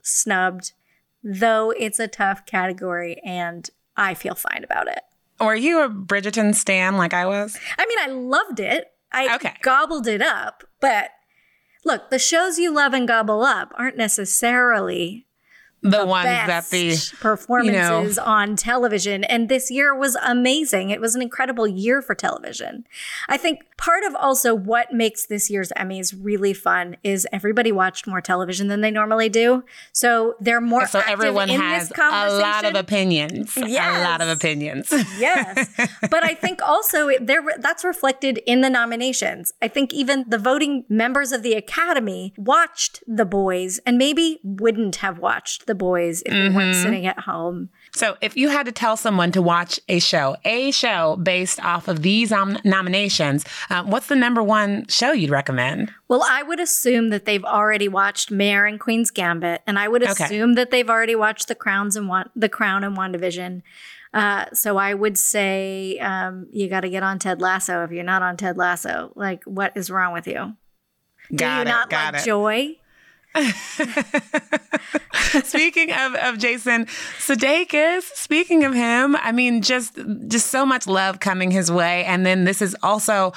snubbed, 0.02 0.72
though 1.22 1.70
it's 1.78 1.98
a 2.00 2.08
tough 2.08 2.46
category 2.46 3.20
and 3.24 3.68
I 3.96 4.14
feel 4.14 4.34
fine 4.34 4.64
about 4.64 4.88
it. 4.88 5.00
Are 5.40 5.56
you 5.56 5.82
a 5.82 5.88
Bridgerton 5.90 6.54
stan 6.54 6.96
like 6.96 7.12
I 7.12 7.26
was? 7.26 7.58
I 7.78 7.84
mean, 7.86 7.98
I 8.00 8.06
loved 8.06 8.60
it. 8.60 8.86
I 9.12 9.34
Okay. 9.34 9.54
gobbled 9.62 10.06
it 10.06 10.22
up, 10.22 10.64
but 10.80 11.10
look, 11.84 12.10
the 12.10 12.18
shows 12.18 12.58
you 12.58 12.74
love 12.74 12.92
and 12.92 13.06
gobble 13.06 13.42
up 13.42 13.72
aren't 13.76 13.96
necessarily 13.96 15.27
the, 15.82 16.04
ones 16.04 16.24
that 16.24 16.68
the 16.70 16.96
performances 17.20 18.16
you 18.16 18.22
know, 18.22 18.28
on 18.28 18.56
television. 18.56 19.24
And 19.24 19.48
this 19.48 19.70
year 19.70 19.94
was 19.94 20.16
amazing. 20.16 20.90
It 20.90 21.00
was 21.00 21.14
an 21.14 21.22
incredible 21.22 21.66
year 21.66 22.02
for 22.02 22.14
television. 22.14 22.84
I 23.28 23.36
think 23.36 23.60
part 23.76 24.02
of 24.04 24.14
also 24.16 24.54
what 24.54 24.92
makes 24.92 25.26
this 25.26 25.48
year's 25.48 25.70
Emmys 25.76 26.14
really 26.20 26.52
fun 26.52 26.96
is 27.04 27.26
everybody 27.32 27.70
watched 27.70 28.06
more 28.06 28.20
television 28.20 28.68
than 28.68 28.80
they 28.80 28.90
normally 28.90 29.28
do. 29.28 29.64
So 29.92 30.34
they're 30.40 30.60
more 30.60 30.86
so 30.86 31.00
everyone 31.06 31.48
has 31.48 31.92
a 31.96 32.38
lot 32.38 32.64
of 32.64 32.74
opinions. 32.74 33.56
Yes. 33.56 34.00
A 34.00 34.10
lot 34.10 34.20
of 34.20 34.28
opinions. 34.28 34.90
yes. 35.18 35.70
But 36.10 36.24
I 36.24 36.34
think 36.34 36.60
also 36.62 37.10
there 37.20 37.42
that's 37.58 37.84
reflected 37.84 38.38
in 38.46 38.60
the 38.62 38.70
nominations. 38.70 39.52
I 39.62 39.68
think 39.68 39.92
even 39.92 40.24
the 40.28 40.38
voting 40.38 40.84
members 40.88 41.32
of 41.32 41.42
the 41.42 41.54
Academy 41.54 42.34
watched 42.36 43.02
The 43.06 43.24
Boys 43.24 43.78
and 43.86 43.96
maybe 43.98 44.40
wouldn't 44.42 44.96
have 44.96 45.18
watched 45.18 45.67
The 45.68 45.76
Boys 45.76 46.22
if 46.26 46.32
mm-hmm. 46.32 46.52
they 46.52 46.56
weren't 46.56 46.74
sitting 46.74 47.06
at 47.06 47.20
home. 47.20 47.68
So, 47.94 48.16
if 48.20 48.36
you 48.36 48.48
had 48.48 48.66
to 48.66 48.72
tell 48.72 48.96
someone 48.96 49.30
to 49.32 49.40
watch 49.40 49.78
a 49.88 50.00
show, 50.00 50.36
a 50.44 50.72
show 50.72 51.16
based 51.16 51.64
off 51.64 51.86
of 51.86 52.02
these 52.02 52.32
um, 52.32 52.58
nominations, 52.64 53.44
um, 53.70 53.90
what's 53.90 54.08
the 54.08 54.16
number 54.16 54.42
one 54.42 54.86
show 54.88 55.12
you'd 55.12 55.30
recommend? 55.30 55.92
Well, 56.08 56.24
I 56.28 56.42
would 56.42 56.58
assume 56.58 57.10
that 57.10 57.24
they've 57.24 57.44
already 57.44 57.86
watched 57.86 58.30
Mare 58.30 58.66
and 58.66 58.80
Queen's 58.80 59.12
Gambit, 59.12 59.62
and 59.66 59.78
I 59.78 59.86
would 59.86 60.02
assume 60.02 60.50
okay. 60.50 60.54
that 60.56 60.70
they've 60.70 60.90
already 60.90 61.14
watched 61.14 61.46
The 61.46 61.54
Crowns 61.54 61.94
and 61.94 62.08
Wa- 62.08 62.24
The 62.34 62.48
Crown 62.48 62.82
and 62.82 62.96
WandaVision. 62.96 63.62
Uh, 64.14 64.46
so 64.54 64.78
I 64.78 64.94
would 64.94 65.18
say 65.18 65.98
um, 65.98 66.46
you 66.50 66.68
got 66.68 66.80
to 66.80 66.88
get 66.88 67.02
on 67.02 67.18
Ted 67.18 67.40
Lasso 67.40 67.84
if 67.84 67.90
you're 67.90 68.04
not 68.04 68.22
on 68.22 68.36
Ted 68.36 68.56
Lasso. 68.56 69.12
Like, 69.14 69.44
what 69.44 69.76
is 69.76 69.90
wrong 69.90 70.12
with 70.12 70.26
you? 70.26 70.56
Got 71.34 71.38
Do 71.38 71.44
you 71.44 71.60
it, 71.60 71.64
not 71.64 71.92
like 71.92 72.14
it. 72.14 72.24
joy? 72.24 72.76
speaking 75.44 75.92
of, 75.92 76.14
of 76.16 76.38
Jason 76.38 76.86
Sudeikis, 77.18 78.02
speaking 78.14 78.64
of 78.64 78.74
him, 78.74 79.16
I 79.16 79.32
mean, 79.32 79.62
just 79.62 79.98
just 80.28 80.46
so 80.48 80.64
much 80.64 80.86
love 80.86 81.20
coming 81.20 81.50
his 81.50 81.70
way, 81.70 82.04
and 82.04 82.24
then 82.24 82.44
this 82.44 82.62
is 82.62 82.76
also 82.82 83.32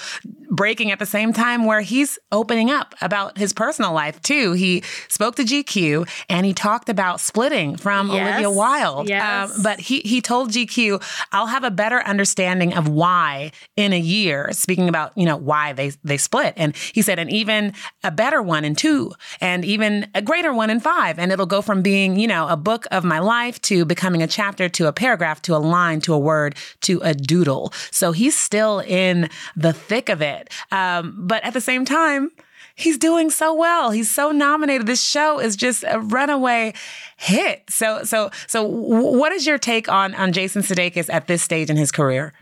breaking 0.52 0.92
at 0.92 1.00
the 1.00 1.06
same 1.06 1.34
time 1.34 1.66
where 1.66 1.82
he's 1.82 2.20
opening 2.32 2.70
up 2.70 2.96
about 3.02 3.38
his 3.38 3.54
personal 3.54 3.94
life 3.94 4.22
too. 4.22 4.54
He 4.54 4.84
spoke 5.08 5.36
to 5.36 5.44
GQ 5.44 6.08
and 6.30 6.46
he 6.46 6.54
talked 6.54 6.90
about 6.90 7.20
splitting 7.20 7.76
from 7.76 8.10
yes. 8.10 8.28
Olivia 8.28 8.52
Wilde. 8.52 9.10
Yes. 9.10 9.58
Um, 9.58 9.64
but 9.64 9.80
he 9.80 10.00
he 10.02 10.22
told 10.22 10.52
GQ, 10.52 11.02
"I'll 11.32 11.48
have 11.48 11.64
a 11.64 11.72
better 11.72 12.02
understanding 12.02 12.74
of 12.74 12.88
why 12.88 13.52
in 13.76 13.94
a 13.94 14.00
year." 14.00 14.50
Speaking 14.52 14.88
about 14.88 15.18
you 15.18 15.26
know 15.26 15.38
why 15.38 15.74
they 15.74 15.92
they 16.04 16.18
split, 16.18 16.54
and 16.56 16.76
he 16.76 17.02
said, 17.02 17.20
and 17.20 17.30
even 17.30 17.74
a 18.04 18.12
better 18.12 18.42
one 18.42 18.64
in 18.64 18.76
two, 18.76 19.12
and 19.40 19.66
even 19.66 19.82
even 19.82 20.10
a 20.14 20.22
greater 20.22 20.54
one 20.54 20.70
in 20.70 20.80
five. 20.80 21.18
And 21.20 21.32
it'll 21.32 21.46
go 21.46 21.62
from 21.62 21.82
being, 21.82 22.20
you 22.20 22.28
know, 22.28 22.48
a 22.48 22.58
book 22.58 22.86
of 22.92 23.04
my 23.04 23.20
life 23.20 23.62
to 23.64 23.86
becoming 23.86 24.22
a 24.22 24.28
chapter 24.28 24.70
to 24.70 24.88
a 24.88 24.94
paragraph 24.94 25.42
to 25.44 25.56
a 25.56 25.58
line 25.58 26.02
to 26.02 26.14
a 26.14 26.20
word 26.20 26.56
to 26.82 27.00
a 27.04 27.14
doodle. 27.14 27.74
So 27.92 28.12
he's 28.12 28.38
still 28.38 28.80
in 28.80 29.30
the 29.56 29.74
thick 29.74 30.10
of 30.10 30.22
it. 30.22 30.41
Um, 30.72 31.16
but 31.28 31.44
at 31.44 31.54
the 31.54 31.62
same 31.62 31.86
time, 31.86 32.32
he's 32.76 32.98
doing 32.98 33.30
so 33.30 33.54
well. 33.54 33.92
He's 33.92 34.10
so 34.10 34.32
nominated. 34.32 34.88
This 34.88 35.04
show 35.04 35.40
is 35.40 35.56
just 35.56 35.84
a 35.88 36.00
runaway 36.00 36.74
hit. 37.18 37.64
So, 37.70 38.04
so, 38.04 38.32
so, 38.48 38.64
what 38.64 39.32
is 39.32 39.46
your 39.46 39.58
take 39.58 39.90
on 39.90 40.16
on 40.16 40.34
Jason 40.34 40.62
Sudeikis 40.62 41.12
at 41.12 41.28
this 41.28 41.42
stage 41.42 41.70
in 41.70 41.78
his 41.78 41.92
career? 41.92 42.34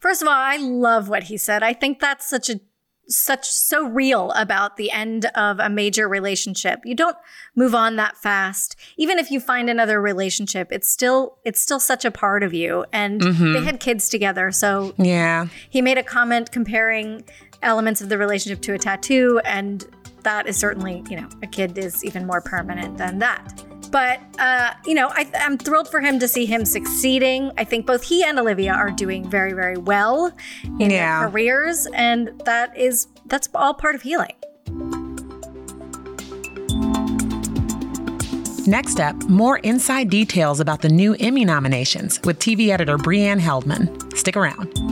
First 0.00 0.22
of 0.22 0.28
all, 0.28 0.34
I 0.34 0.56
love 0.56 1.08
what 1.08 1.24
he 1.24 1.36
said. 1.36 1.62
I 1.62 1.72
think 1.72 2.00
that's 2.00 2.28
such 2.28 2.50
a 2.50 2.60
such 3.08 3.48
so 3.48 3.86
real 3.86 4.30
about 4.32 4.76
the 4.76 4.90
end 4.90 5.26
of 5.34 5.58
a 5.58 5.68
major 5.68 6.08
relationship. 6.08 6.80
You 6.84 6.94
don't 6.94 7.16
move 7.54 7.74
on 7.74 7.96
that 7.96 8.16
fast. 8.16 8.76
Even 8.96 9.18
if 9.18 9.30
you 9.30 9.40
find 9.40 9.68
another 9.68 10.00
relationship, 10.00 10.68
it's 10.70 10.88
still 10.88 11.38
it's 11.44 11.60
still 11.60 11.80
such 11.80 12.04
a 12.04 12.10
part 12.10 12.42
of 12.42 12.54
you. 12.54 12.84
And 12.92 13.20
mm-hmm. 13.20 13.52
they 13.52 13.64
had 13.64 13.80
kids 13.80 14.08
together, 14.08 14.50
so 14.50 14.94
yeah. 14.96 15.46
He 15.68 15.82
made 15.82 15.98
a 15.98 16.02
comment 16.02 16.52
comparing 16.52 17.24
elements 17.62 18.00
of 18.00 18.08
the 18.08 18.18
relationship 18.18 18.60
to 18.62 18.74
a 18.74 18.78
tattoo 18.78 19.40
and 19.44 19.86
that 20.22 20.46
is 20.46 20.56
certainly, 20.56 21.02
you 21.08 21.16
know, 21.16 21.28
a 21.42 21.46
kid 21.46 21.78
is 21.78 22.04
even 22.04 22.26
more 22.26 22.40
permanent 22.40 22.96
than 22.96 23.18
that. 23.18 23.64
But, 23.92 24.20
uh, 24.38 24.72
you 24.86 24.94
know, 24.94 25.08
I, 25.08 25.30
am 25.34 25.58
thrilled 25.58 25.86
for 25.86 26.00
him 26.00 26.18
to 26.18 26.26
see 26.26 26.46
him 26.46 26.64
succeeding. 26.64 27.52
I 27.58 27.64
think 27.64 27.86
both 27.86 28.02
he 28.02 28.24
and 28.24 28.38
Olivia 28.38 28.72
are 28.72 28.90
doing 28.90 29.28
very, 29.28 29.52
very 29.52 29.76
well 29.76 30.32
in 30.80 30.90
yeah. 30.90 31.20
their 31.20 31.28
careers. 31.28 31.86
And 31.92 32.40
that 32.46 32.76
is, 32.76 33.06
that's 33.26 33.50
all 33.54 33.74
part 33.74 33.94
of 33.94 34.02
healing. 34.02 34.32
Next 38.66 38.98
up, 38.98 39.16
more 39.28 39.58
inside 39.58 40.08
details 40.08 40.58
about 40.58 40.80
the 40.80 40.88
new 40.88 41.14
Emmy 41.20 41.44
nominations 41.44 42.18
with 42.24 42.38
TV 42.38 42.68
editor 42.68 42.96
Brianne 42.96 43.40
Heldman. 43.40 44.16
Stick 44.16 44.36
around. 44.36 44.91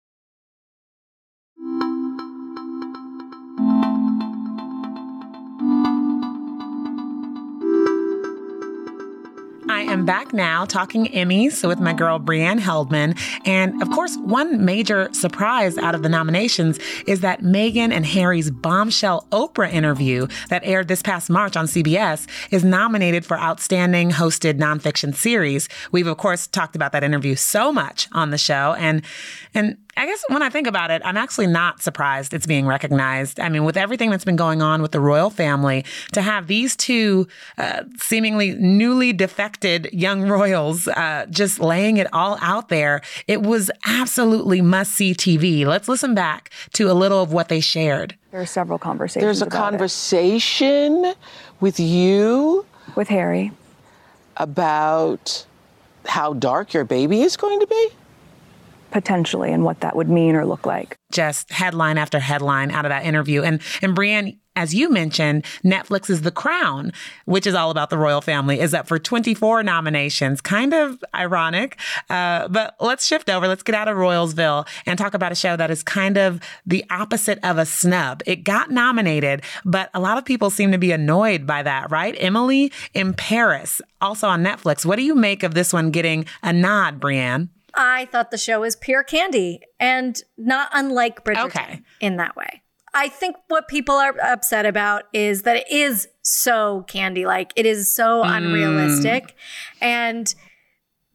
Am 9.91 10.05
back 10.05 10.31
now 10.33 10.63
talking 10.63 11.07
Emmys 11.07 11.67
with 11.67 11.79
my 11.79 11.91
girl 11.91 12.17
Brianne 12.17 12.59
Heldman. 12.59 13.19
And 13.45 13.81
of 13.81 13.89
course, 13.89 14.15
one 14.17 14.63
major 14.63 15.09
surprise 15.11 15.77
out 15.77 15.95
of 15.95 16.01
the 16.01 16.09
nominations 16.09 16.79
is 17.07 17.19
that 17.21 17.41
Meghan 17.41 17.91
and 17.91 18.05
Harry's 18.05 18.49
bombshell 18.49 19.27
Oprah 19.31 19.71
interview 19.71 20.27
that 20.49 20.63
aired 20.63 20.87
this 20.87 21.01
past 21.01 21.29
March 21.29 21.57
on 21.57 21.65
CBS 21.65 22.27
is 22.51 22.63
nominated 22.63 23.25
for 23.25 23.37
Outstanding 23.37 24.11
Hosted 24.11 24.57
Nonfiction 24.57 25.13
Series. 25.13 25.67
We've 25.91 26.07
of 26.07 26.17
course 26.17 26.47
talked 26.47 26.75
about 26.75 26.93
that 26.93 27.03
interview 27.03 27.35
so 27.35 27.73
much 27.73 28.07
on 28.13 28.31
the 28.31 28.37
show. 28.37 28.75
And 28.77 29.03
and 29.53 29.77
I 29.97 30.05
guess 30.05 30.23
when 30.29 30.41
I 30.41 30.49
think 30.49 30.67
about 30.67 30.89
it, 30.89 31.01
I'm 31.03 31.17
actually 31.17 31.47
not 31.47 31.81
surprised 31.81 32.33
it's 32.33 32.45
being 32.45 32.65
recognized. 32.65 33.39
I 33.39 33.49
mean, 33.49 33.65
with 33.65 33.75
everything 33.75 34.09
that's 34.09 34.25
been 34.25 34.35
going 34.35 34.61
on 34.61 34.81
with 34.81 34.91
the 34.91 34.99
royal 34.99 35.29
family, 35.29 35.85
to 36.13 36.21
have 36.21 36.47
these 36.47 36.75
two 36.75 37.27
uh, 37.57 37.83
seemingly 37.97 38.55
newly 38.55 39.11
defected 39.11 39.89
young 39.91 40.23
royals 40.23 40.87
uh, 40.87 41.25
just 41.29 41.59
laying 41.59 41.97
it 41.97 42.11
all 42.13 42.37
out 42.41 42.69
there, 42.69 43.01
it 43.27 43.41
was 43.41 43.69
absolutely 43.85 44.61
must 44.61 44.93
see 44.93 45.13
TV. 45.13 45.65
Let's 45.65 45.87
listen 45.87 46.15
back 46.15 46.51
to 46.73 46.89
a 46.89 46.93
little 46.93 47.21
of 47.21 47.33
what 47.33 47.49
they 47.49 47.59
shared. 47.59 48.15
There 48.31 48.41
are 48.41 48.45
several 48.45 48.79
conversations. 48.79 49.23
There's 49.23 49.41
a 49.41 49.49
conversation 49.49 51.05
it. 51.05 51.17
with 51.59 51.79
you, 51.79 52.65
with 52.95 53.09
Harry, 53.09 53.51
about 54.37 55.45
how 56.05 56.33
dark 56.33 56.73
your 56.73 56.85
baby 56.85 57.21
is 57.21 57.35
going 57.35 57.59
to 57.59 57.67
be 57.67 57.89
potentially 58.91 59.51
and 59.51 59.63
what 59.63 59.79
that 59.81 59.95
would 59.95 60.09
mean 60.09 60.35
or 60.35 60.45
look 60.45 60.65
like. 60.65 60.97
Just 61.11 61.51
headline 61.51 61.97
after 61.97 62.19
headline 62.19 62.71
out 62.71 62.85
of 62.85 62.89
that 62.89 63.05
interview. 63.05 63.41
And 63.41 63.61
and 63.81 63.95
Brianne, 63.95 64.37
as 64.55 64.73
you 64.73 64.89
mentioned, 64.89 65.45
Netflix's 65.63 66.21
The 66.21 66.31
Crown, 66.31 66.91
which 67.25 67.47
is 67.47 67.55
all 67.55 67.71
about 67.71 67.89
the 67.89 67.97
royal 67.97 68.21
family, 68.21 68.59
is 68.59 68.73
up 68.73 68.87
for 68.87 68.99
24 68.99 69.63
nominations. 69.63 70.41
Kind 70.41 70.73
of 70.73 71.01
ironic. 71.15 71.77
Uh, 72.09 72.47
but 72.49 72.75
let's 72.79 73.05
shift 73.05 73.29
over. 73.29 73.47
Let's 73.47 73.63
get 73.63 73.75
out 73.75 73.87
of 73.87 73.95
Royalsville 73.95 74.67
and 74.85 74.99
talk 74.99 75.13
about 75.13 75.31
a 75.31 75.35
show 75.35 75.55
that 75.55 75.71
is 75.71 75.83
kind 75.83 76.17
of 76.17 76.41
the 76.65 76.83
opposite 76.89 77.39
of 77.43 77.57
a 77.57 77.65
snub. 77.65 78.23
It 78.25 78.43
got 78.43 78.71
nominated, 78.71 79.43
but 79.63 79.89
a 79.93 79.99
lot 79.99 80.17
of 80.17 80.25
people 80.25 80.49
seem 80.49 80.71
to 80.73 80.77
be 80.77 80.91
annoyed 80.91 81.47
by 81.47 81.63
that, 81.63 81.89
right? 81.89 82.15
Emily 82.17 82.71
in 82.93 83.13
Paris, 83.13 83.81
also 84.01 84.27
on 84.27 84.43
Netflix. 84.43 84.85
What 84.85 84.97
do 84.97 85.03
you 85.03 85.15
make 85.15 85.43
of 85.43 85.53
this 85.53 85.71
one 85.71 85.91
getting 85.91 86.25
a 86.43 86.51
nod, 86.51 86.99
Brianne? 86.99 87.49
I 87.73 88.05
thought 88.05 88.31
the 88.31 88.37
show 88.37 88.61
was 88.61 88.75
pure 88.75 89.03
candy 89.03 89.61
and 89.79 90.21
not 90.37 90.69
unlike 90.73 91.23
Bridgerton 91.23 91.45
okay. 91.45 91.81
in 91.99 92.17
that 92.17 92.35
way. 92.35 92.61
I 92.93 93.07
think 93.07 93.37
what 93.47 93.67
people 93.67 93.95
are 93.95 94.13
upset 94.21 94.65
about 94.65 95.03
is 95.13 95.43
that 95.43 95.55
it 95.55 95.71
is 95.71 96.07
so 96.21 96.83
candy 96.87 97.25
like. 97.25 97.53
It 97.55 97.65
is 97.65 97.93
so 97.93 98.21
mm. 98.23 98.37
unrealistic. 98.37 99.35
And 99.79 100.33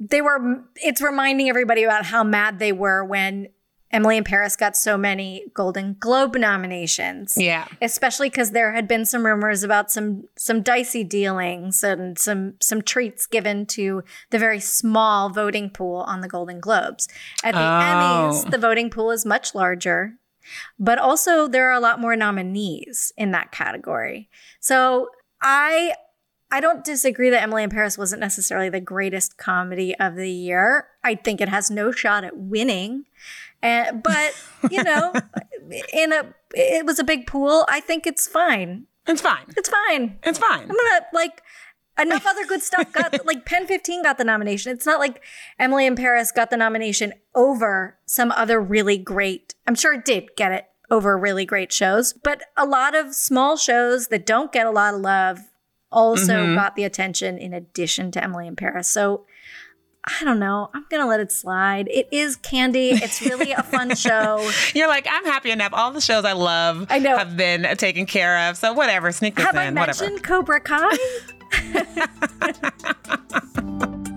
they 0.01 0.23
were, 0.23 0.65
it's 0.77 1.03
reminding 1.03 1.49
everybody 1.49 1.85
about 1.85 2.07
how 2.07 2.25
mad 2.25 2.59
they 2.59 2.73
were 2.73 3.05
when 3.05 3.49
Emily 3.93 4.17
in 4.17 4.25
Paris 4.25 4.57
got 4.57 4.77
so 4.77 4.99
many 4.99 5.45
Golden 5.55 5.97
Globe 6.01 6.35
nominations. 6.37 7.35
Yeah. 7.37 7.67
Especially 7.81 8.29
because 8.29 8.51
there 8.51 8.73
had 8.73 8.89
been 8.89 9.05
some 9.05 9.25
rumors 9.25 9.63
about 9.63 9.91
some 9.91 10.25
some 10.37 10.61
dicey 10.63 11.05
dealings 11.05 11.85
and 11.85 12.19
some 12.19 12.55
some 12.61 12.83
treats 12.83 13.27
given 13.27 13.65
to 13.67 14.03
the 14.31 14.39
very 14.39 14.61
small 14.61 15.31
voting 15.31 15.71
pool 15.71 15.99
on 15.99 16.21
the 16.21 16.29
Golden 16.29 16.59
Globes. 16.61 17.09
At 17.45 17.55
the 17.55 17.61
Oh. 17.61 17.63
Emmys, 17.63 18.51
the 18.51 18.59
voting 18.59 18.91
pool 18.91 19.11
is 19.13 19.25
much 19.25 19.55
larger, 19.55 20.15
but 20.79 20.99
also 20.99 21.47
there 21.47 21.69
are 21.69 21.75
a 21.77 21.81
lot 21.81 22.01
more 22.01 22.17
nominees 22.17 23.13
in 23.17 23.31
that 23.31 23.53
category. 23.53 24.29
So 24.61 25.09
I 25.41 25.95
I 26.51 26.61
don't 26.61 26.85
disagree 26.85 27.31
that 27.31 27.43
Emily 27.43 27.65
in 27.65 27.71
Paris 27.71 27.99
wasn't 27.99 28.21
necessarily 28.21 28.69
the 28.69 28.81
greatest 28.81 29.37
comedy 29.37 29.97
of 29.99 30.15
the 30.15 30.31
year. 30.31 30.87
I 31.03 31.17
think 31.17 31.41
it 31.41 31.49
has 31.49 31.71
no 31.71 31.91
shot 31.91 32.23
at 32.23 32.37
winning. 32.37 33.05
And, 33.63 34.03
but, 34.03 34.35
you 34.71 34.83
know, 34.83 35.13
in 35.93 36.13
a 36.13 36.35
it 36.55 36.87
was 36.87 36.99
a 36.99 37.05
big 37.05 37.27
pool. 37.27 37.65
I 37.69 37.81
think 37.81 38.07
it's 38.07 38.27
fine. 38.27 38.87
It's 39.07 39.21
fine. 39.21 39.45
It's 39.57 39.69
fine. 39.69 40.19
It's 40.23 40.39
fine. 40.39 40.63
I'm 40.63 40.69
gonna 40.69 41.07
like 41.13 41.43
enough 41.99 42.27
other 42.27 42.45
good 42.47 42.63
stuff 42.63 42.93
got 42.93 43.25
like 43.27 43.45
Pen 43.47 43.67
15 43.67 44.03
got 44.03 44.19
the 44.19 44.25
nomination. 44.25 44.73
It's 44.73 44.87
not 44.87 45.01
like 45.01 45.23
Emily 45.59 45.87
in 45.87 45.97
Paris 45.97 46.31
got 46.33 46.51
the 46.51 46.57
nomination 46.57 47.15
over 47.35 47.99
some 48.07 48.31
other 48.33 48.61
really 48.61 48.99
great. 48.99 49.55
I'm 49.67 49.75
sure 49.75 49.95
it 49.95 50.05
did 50.05 50.31
get 50.37 50.53
it 50.53 50.67
over 50.91 51.19
really 51.19 51.45
great 51.45 51.73
shows, 51.73 52.13
but 52.13 52.43
a 52.57 52.65
lot 52.65 52.95
of 52.95 53.15
small 53.15 53.57
shows 53.57 54.09
that 54.09 54.25
don't 54.27 54.53
get 54.53 54.67
a 54.67 54.71
lot 54.71 54.95
of 54.95 55.01
love 55.01 55.41
also 55.91 56.45
Mhm. 56.45 56.55
got 56.55 56.77
the 56.77 56.85
attention 56.85 57.39
in 57.39 57.53
addition 57.53 58.11
to 58.13 58.23
Emily 58.23 58.47
in 58.47 58.55
Paris. 58.57 58.89
So 58.89 59.25
I 60.07 60.25
don't 60.25 60.39
know. 60.39 60.71
I'm 60.73 60.85
gonna 60.89 61.07
let 61.07 61.19
it 61.21 61.33
slide. 61.33 61.89
It 61.91 62.09
is 62.13 62.37
candy. 62.37 62.91
It's 62.91 63.21
really 63.23 63.51
a 63.53 63.63
fun 63.65 63.95
show. 63.97 64.49
You're 64.75 64.87
like, 64.89 65.07
I'm 65.11 65.25
happy 65.25 65.51
enough. 65.51 65.73
All 65.73 65.91
the 65.91 66.01
shows 66.01 66.25
I 66.25 66.33
love 66.33 66.87
I 66.91 66.99
know. 67.01 67.17
have 67.17 67.37
been 67.37 67.63
taken 67.77 68.07
care 68.07 68.49
of. 68.49 68.57
So 68.57 68.73
whatever, 68.73 69.11
sneak 69.11 69.35
this 69.35 69.45
Have 69.47 69.57
in, 69.57 69.77
I 69.77 69.81
whatever. 69.81 70.05
mentioned 70.05 70.23
Cobra 70.25 70.61
Kai? 70.61 70.97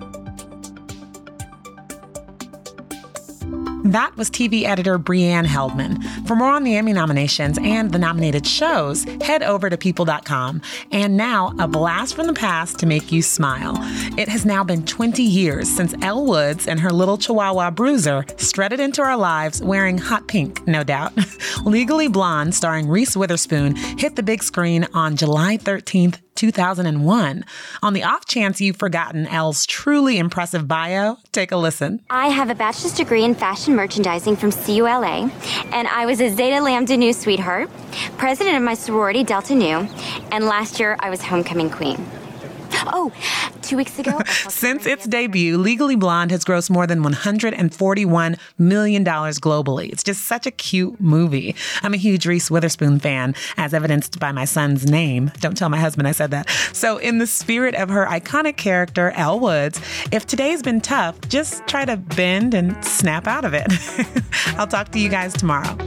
That 3.86 4.16
was 4.18 4.30
TV 4.30 4.64
editor 4.64 5.00
Brianne 5.00 5.46
Heldman. 5.46 6.28
For 6.28 6.36
more 6.36 6.50
on 6.50 6.64
the 6.64 6.76
Emmy 6.76 6.92
nominations 6.92 7.58
and 7.62 7.92
the 7.92 7.98
nominated 7.98 8.46
shows, 8.46 9.06
head 9.22 9.42
over 9.42 9.70
to 9.70 9.78
people.com. 9.78 10.62
And 10.92 11.16
now, 11.16 11.54
a 11.60 11.68
blast 11.68 12.16
from 12.16 12.28
the 12.28 12.34
past 12.34 12.78
to 12.80 12.86
make 12.86 13.12
you 13.12 13.22
smile. 13.22 13.76
It 14.18 14.28
has 14.28 14.46
now 14.46 14.66
been 14.66 14.86
20 14.86 15.24
years 15.24 15.70
since 15.70 15.96
Elle 16.02 16.26
Woods 16.26 16.68
and 16.68 16.80
her 16.82 16.90
little 16.92 17.18
Chihuahua 17.18 17.72
Bruiser 17.72 18.26
strutted 18.36 18.82
into 18.82 19.02
our 19.02 19.18
lives 19.18 19.62
wearing 19.62 19.98
hot 19.98 20.28
pink, 20.28 20.68
no 20.68 20.84
doubt. 20.84 21.14
Legally 21.66 22.10
Blonde, 22.10 22.54
starring 22.54 22.90
Reese 22.90 23.16
Witherspoon, 23.16 23.76
hit 23.76 24.18
the 24.18 24.24
big 24.24 24.44
screen 24.44 24.88
on 24.94 25.16
July 25.16 25.58
13th, 25.58 26.18
2001. 26.40 27.44
On 27.84 27.94
the 27.94 28.04
off 28.04 28.26
chance 28.26 28.62
you've 28.62 28.78
forgotten 28.78 29.28
Elle's 29.28 29.66
truly 29.66 30.18
impressive 30.18 30.68
bio, 30.68 31.18
take 31.34 31.52
a 31.52 31.58
listen. 31.58 32.00
I 32.10 32.30
have 32.30 32.50
a 32.50 32.56
bachelor's 32.56 32.94
degree 32.94 33.26
in 33.26 33.36
fashion 33.36 33.76
merchandising 33.76 34.38
from 34.38 34.52
CULA, 34.52 35.30
and 35.74 35.88
I 35.90 36.06
was 36.06 36.22
a 36.22 36.30
Zeta 36.30 36.62
Lambda 36.62 36.96
Nu 36.96 37.12
sweetheart, 37.12 37.70
president 38.18 38.56
of 38.56 38.64
my 38.64 38.74
sorority 38.74 39.24
Delta 39.24 39.54
Nu, 39.54 39.88
and 40.32 40.46
last 40.46 40.80
year 40.80 40.96
I 41.00 41.10
was 41.10 41.22
homecoming 41.22 41.70
queen. 41.70 42.10
Oh, 42.88 43.12
two 43.70 43.78
weeks 43.78 44.00
ago. 44.00 44.20
Since 44.50 44.86
its 44.88 45.06
debut, 45.06 45.58
Legally 45.58 45.96
Blonde 45.96 46.32
has 46.32 46.44
grossed 46.44 46.72
more 46.72 46.88
than 46.88 47.04
$141 47.04 48.40
million 48.58 49.06
globally. 49.06 49.92
It's 49.92 50.04
just 50.04 50.26
such 50.26 50.48
a 50.48 50.52
cute 50.52 51.00
movie. 51.00 51.56
I'm 51.84 51.94
a 51.94 51.98
huge 51.98 52.26
Reese 52.26 52.50
Witherspoon 52.50 53.00
fan, 53.00 53.36
as 53.58 53.74
evidenced 53.74 54.20
by 54.20 54.32
my 54.32 54.46
son's 54.46 54.90
name. 54.90 55.32
Don't 55.40 55.56
tell 55.56 55.70
my 55.70 55.80
husband 55.80 56.08
I 56.08 56.14
said 56.14 56.32
that. 56.32 56.50
So, 56.74 56.98
in 56.98 57.20
the 57.20 57.28
spirit 57.28 57.76
of 57.76 57.90
her 57.90 58.06
iconic 58.08 58.58
character, 58.58 59.12
Elle 59.12 59.40
Woods, 59.40 59.80
if 60.12 60.26
today's 60.26 60.64
been 60.64 60.82
tough, 60.82 61.20
just 61.30 61.66
try 61.68 61.86
to 61.86 61.96
bend 61.96 62.56
and 62.56 62.84
snap 62.84 63.28
out 63.28 63.46
of 63.46 63.54
it. 63.54 63.68
I'll 64.58 64.68
talk 64.68 64.90
to 64.94 65.00
you 65.00 65.10
guys 65.10 65.34
tomorrow. 65.34 65.78